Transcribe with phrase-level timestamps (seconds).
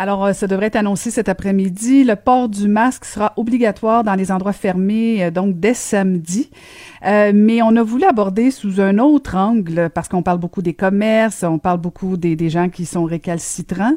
[0.00, 2.04] Alors, euh, ça devrait être annoncé cet après-midi.
[2.04, 6.50] Le port du masque sera obligatoire dans les endroits fermés, euh, donc dès samedi.
[7.04, 10.72] Euh, mais on a voulu aborder sous un autre angle, parce qu'on parle beaucoup des
[10.72, 13.96] commerces, on parle beaucoup des, des gens qui sont récalcitrants.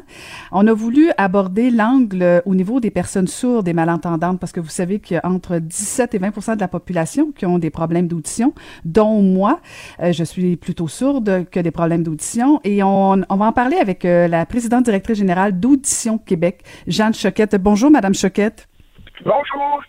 [0.50, 4.70] On a voulu aborder l'angle au niveau des personnes sourdes et malentendantes, parce que vous
[4.70, 8.08] savez qu'il y a entre 17 et 20% de la population qui ont des problèmes
[8.08, 9.60] d'audition, dont moi.
[10.02, 12.60] je suis plutôt sourde que des problèmes d'audition.
[12.64, 17.56] Et on, on, va en parler avec la présidente directrice générale d'audition Québec, Jeanne Choquette.
[17.56, 18.68] Bonjour, Madame Choquette.
[19.24, 19.82] Bonjour.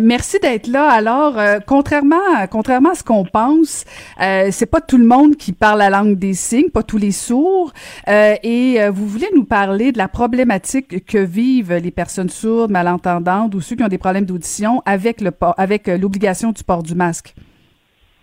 [0.00, 0.88] Merci d'être là.
[0.88, 2.16] Alors, euh, contrairement,
[2.50, 3.84] contrairement à ce qu'on pense,
[4.20, 7.10] euh, c'est pas tout le monde qui parle la langue des signes, pas tous les
[7.10, 7.72] sourds.
[8.08, 13.54] Euh, et vous voulez nous parler de la problématique que vivent les personnes sourdes, malentendantes
[13.54, 17.34] ou ceux qui ont des problèmes d'audition avec le avec l'obligation du port du masque?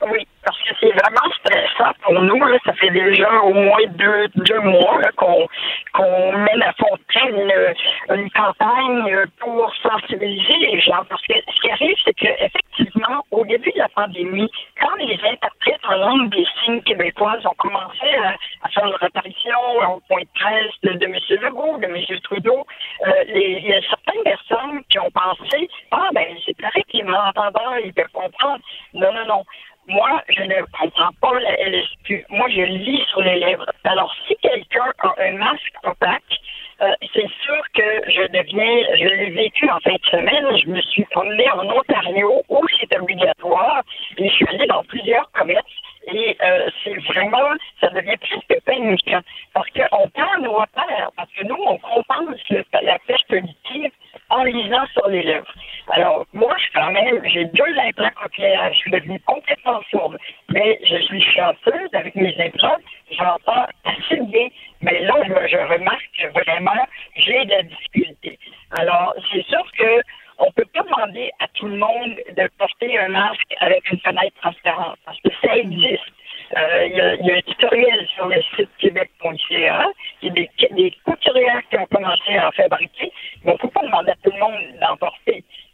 [0.02, 2.40] Oui parce que c'est vraiment stressant pour nous.
[2.64, 6.96] Ça fait déjà au moins deux, deux mois qu'on mène à fond
[7.28, 7.54] une,
[8.16, 11.04] une campagne pour sensibiliser les gens.
[11.10, 15.82] Parce que ce qui arrive, c'est qu'effectivement, au début de la pandémie, quand les interprètes
[15.84, 19.58] en langue des signes québécoises ont commencé à, faire leur apparition
[19.90, 21.16] au point de presse de, M.
[21.42, 22.20] Legault, de M.
[22.24, 22.66] Trudeau,
[23.06, 27.04] euh, il y a certaines personnes qui ont pensé Ah, ben, c'est pareil qu'il est
[27.04, 28.64] malentendant, il peut comprendre.
[28.94, 29.44] Non, non, non.
[29.88, 32.26] Moi, je ne comprends pas la LSQ.
[32.30, 33.66] Moi, je lis sur les lèvres.
[33.86, 36.42] Alors, si quelqu'un a un masque opaque,
[36.82, 40.82] euh, c'est sûr que je deviens, je l'ai vécu en fin de semaine, je me
[40.82, 43.82] suis promené en Ontario où c'est obligatoire
[44.18, 45.66] et je suis allé dans plusieurs commerces
[46.14, 47.50] et euh, c'est vraiment,
[47.82, 49.22] ça devient presque paniquant
[49.54, 52.40] parce qu'on perd nos repères, parce que nous, on compense
[52.74, 53.92] la perte auditive
[54.38, 55.54] en lisant sur les lèvres.
[55.90, 58.74] Alors, moi, je quand même, j'ai deux implants cochléaires.
[58.74, 60.18] Je suis devenue complètement sourde.
[60.50, 62.78] Mais je suis chanceuse avec mes implants.
[63.12, 64.48] J'entends assez bien.
[64.82, 65.16] Mais là,
[65.48, 68.38] je, remarque que vraiment, j'ai de la difficulté.
[68.78, 70.02] Alors, c'est sûr que
[70.40, 74.36] on peut pas demander à tout le monde de porter un masque avec une fenêtre
[74.40, 76.04] transparente parce que ça existe.
[76.56, 79.88] Euh, il y, a un tutoriel sur le site québec.ca.
[80.22, 83.12] Il y a des, des couturières qui ont commencé à en fabriquer,
[83.44, 84.16] mais on ne peut pas demander à
[84.50, 85.10] monde.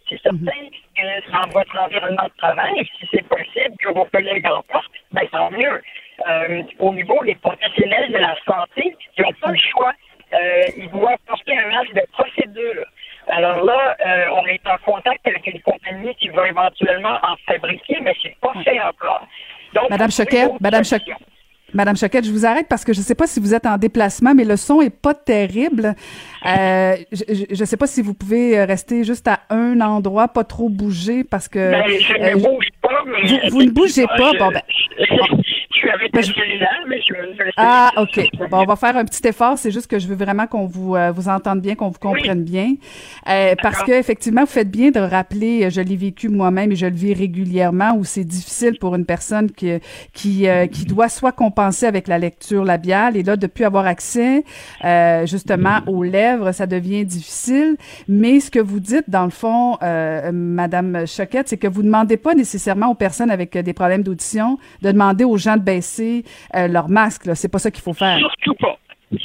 [0.09, 4.61] C'est certain que dans votre environnement de travail, si c'est possible que vos collègues en
[4.63, 5.81] portent, ben tant mieux.
[6.27, 9.93] Euh, au niveau des professionnels de la santé, ils n'ont pas le choix.
[10.33, 12.85] Euh, ils doivent porter un masque de procédure.
[13.27, 17.97] Alors là, euh, on est en contact avec une compagnie qui va éventuellement en fabriquer,
[18.01, 19.27] mais c'est pas fait encore.
[19.89, 21.17] Madame Choquette, Madame Choquette.
[21.73, 23.77] Madame Choquette, je vous arrête parce que je ne sais pas si vous êtes en
[23.77, 25.95] déplacement, mais le son est pas terrible.
[26.45, 30.69] Euh, je ne sais pas si vous pouvez rester juste à un endroit, pas trop
[30.69, 31.71] bouger parce que.
[31.71, 33.49] Ben, je ne euh, bouge pas, mais.
[33.49, 34.31] Vous, ne bougez pas.
[34.37, 34.61] Bon, ben,
[37.57, 38.29] ah, OK.
[38.49, 39.57] Bon, on va faire un petit effort.
[39.57, 42.43] C'est juste que je veux vraiment qu'on vous, euh, vous entende bien, qu'on vous comprenne
[42.43, 42.75] bien.
[43.29, 46.75] Euh, parce que effectivement, vous faites bien de rappeler, euh, je l'ai vécu moi-même et
[46.75, 49.71] je le vis régulièrement, où c'est difficile pour une personne qui,
[50.13, 54.43] qui, qui doit soit compenser avec la lecture labiale et là, depuis avoir accès
[55.25, 57.77] justement aux lèvres, ça devient difficile.
[58.07, 59.77] Mais ce que vous dites, dans le fond,
[60.31, 64.57] Madame Choquette, c'est que vous ne demandez pas nécessairement aux personnes avec des problèmes d'audition
[64.81, 67.29] de demander aux gens de baisser euh, leur masque.
[67.35, 68.17] C'est pas ça qu'il faut faire.
[68.17, 68.77] Surtout pas.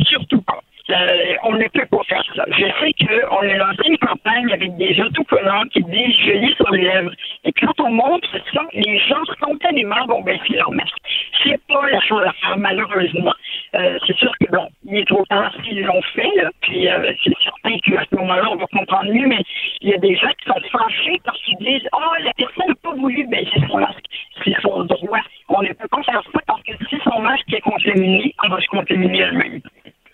[0.04, 0.60] Surtout pas.
[0.90, 2.44] Euh, on ne peut pas faire ça.
[2.48, 6.70] Je sais qu'on a lancé une campagne avec des autocollants qui disent je lis sur
[6.70, 7.10] les lèvres.
[7.44, 10.96] Et quand on montre ça, les gens spontanément vont baisser leur masque.
[11.42, 13.34] C'est pas la chose à faire, malheureusement.
[13.74, 16.88] Euh, c'est sûr que bon, il est trop tard s'ils l'ont fait, puis
[17.22, 19.42] c'est certain qu'à ce moment-là, on va comprendre mieux, mais
[19.82, 22.74] il y a des gens qui sont fâchés parce qu'ils disent Oh, la personne n'a
[22.82, 24.04] pas voulu baisser son masque.
[24.42, 25.20] C'est son droit.
[25.48, 26.40] On ne peut pas faire ça
[26.88, 29.60] si son masque est contaminé, on va se contaminer elle-même.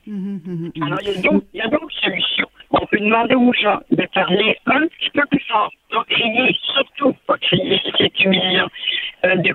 [0.07, 0.83] Mhm, mhm, mhm.
[0.83, 2.49] Alors, il y a d'autres solutions.
[2.71, 7.15] On peut demander aux gens de parler un petit peu plus fort, pas crier, surtout
[7.27, 8.69] pas crier, c'est humiliant,
[9.25, 9.55] euh, de,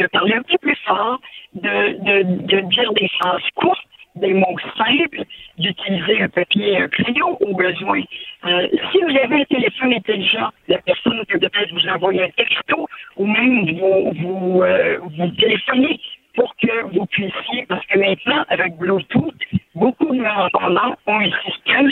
[0.00, 1.20] de, parler un petit peu plus fort,
[1.54, 3.84] de, de, de dire des phrases courtes,
[4.16, 5.24] des mots simples,
[5.58, 8.00] d'utiliser un papier et un crayon au besoin.
[8.46, 12.88] Euh, si vous avez un téléphone intelligent, la personne peut peut-être vous envoyer un texto
[13.16, 16.00] ou même vous, vous, euh, vous téléphoner
[16.70, 19.34] que vous puissiez, parce que maintenant, avec Bluetooth,
[19.74, 21.90] beaucoup de malentendants ont un système,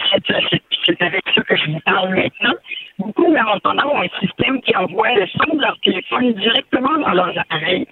[0.86, 2.54] c'est avec ça que je vous parle maintenant.
[2.98, 7.12] Beaucoup de malentendants ont un système qui envoie le son de leur téléphone directement dans
[7.12, 7.86] leurs appareils.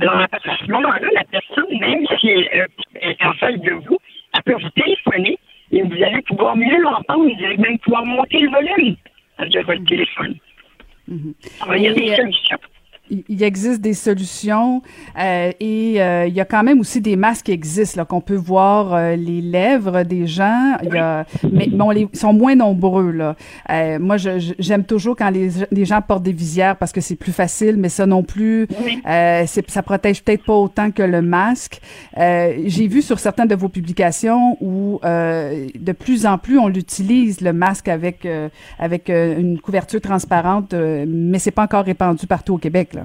[0.00, 2.66] Alors, à ce moment-là, la personne, même si elle
[3.00, 3.98] est en face de vous,
[4.34, 5.38] elle peut vous téléphoner
[5.72, 7.24] et vous allez pouvoir mieux l'entendre.
[7.24, 8.96] Vous allez même pouvoir monter le volume
[9.40, 10.36] de votre téléphone.
[11.08, 11.34] Mhm.
[11.74, 12.58] il y a des solutions
[13.28, 14.82] il existe des solutions
[15.18, 18.20] euh, et euh, il y a quand même aussi des masques qui existent, là, qu'on
[18.20, 20.76] peut voir euh, les lèvres des gens.
[20.82, 23.10] Il y a, mais bon, ils sont moins nombreux.
[23.10, 23.36] Là.
[23.70, 27.32] Euh, moi, j'aime toujours quand les, les, gens portent des visières parce que c'est plus
[27.32, 28.66] facile, mais ça non plus,
[29.08, 31.80] euh, ça protège peut-être pas autant que le masque.
[32.16, 37.52] J'ai vu sur certaines de vos publications où de plus en plus on l'utilise le
[37.52, 38.26] masque avec
[38.78, 42.94] avec une couverture transparente, mais c'est pas encore répandu partout au Québec.
[42.94, 42.99] Là.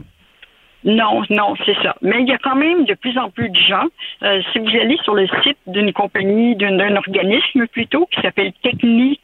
[0.85, 1.95] Non, non, c'est ça.
[2.01, 3.85] Mais il y a quand même de plus en plus de gens.
[4.21, 9.19] Euh, si vous allez sur le site d'une compagnie, d'un organisme plutôt, qui s'appelle Techni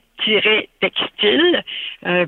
[0.80, 1.64] textile.ca.
[2.06, 2.26] Euh,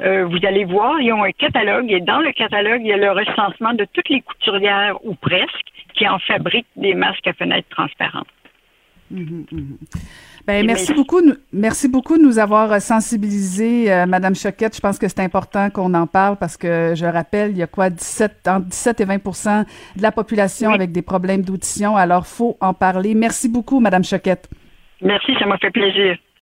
[0.00, 2.96] euh, vous allez voir, ils ont un catalogue et dans le catalogue, il y a
[2.96, 7.68] le recensement de toutes les couturières ou presque qui en fabriquent des masques à fenêtres
[7.68, 8.26] transparentes.
[9.10, 9.78] Mhm, mhm.
[10.46, 11.20] Ben, merci beaucoup,
[11.52, 14.74] merci beaucoup de nous avoir sensibilisés, euh, Madame Choquette.
[14.74, 17.68] Je pense que c'est important qu'on en parle parce que je rappelle, il y a
[17.68, 19.64] quoi 17 entre 17 et 20%
[19.96, 21.96] de la population avec des problèmes d'audition.
[21.96, 23.14] Alors, faut en parler.
[23.14, 24.48] Merci beaucoup, Madame Choquette.
[25.00, 26.16] Merci, ça m'a fait plaisir.